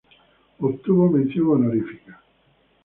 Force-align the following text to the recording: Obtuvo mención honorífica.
Obtuvo 0.57 1.11
mención 1.11 1.49
honorífica. 1.51 2.19